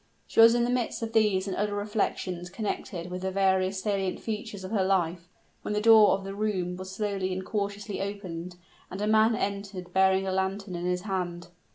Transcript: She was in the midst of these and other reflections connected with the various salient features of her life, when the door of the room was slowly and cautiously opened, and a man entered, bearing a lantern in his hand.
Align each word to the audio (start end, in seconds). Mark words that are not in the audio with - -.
She 0.25 0.39
was 0.39 0.55
in 0.55 0.63
the 0.63 0.71
midst 0.71 1.03
of 1.03 1.13
these 1.13 1.47
and 1.47 1.55
other 1.55 1.75
reflections 1.75 2.49
connected 2.49 3.11
with 3.11 3.21
the 3.21 3.29
various 3.29 3.83
salient 3.83 4.19
features 4.19 4.63
of 4.63 4.71
her 4.71 4.83
life, 4.83 5.29
when 5.61 5.75
the 5.75 5.79
door 5.79 6.13
of 6.13 6.23
the 6.23 6.33
room 6.33 6.75
was 6.75 6.89
slowly 6.91 7.31
and 7.31 7.45
cautiously 7.45 8.01
opened, 8.01 8.55
and 8.89 8.99
a 8.99 9.05
man 9.05 9.35
entered, 9.35 9.93
bearing 9.93 10.25
a 10.25 10.31
lantern 10.31 10.73
in 10.75 10.85
his 10.87 11.01
hand. 11.01 11.49